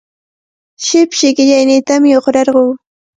[0.85, 2.65] Shipshi qillayniitami uqrarquu.